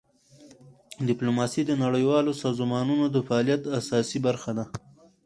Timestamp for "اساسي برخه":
3.79-4.51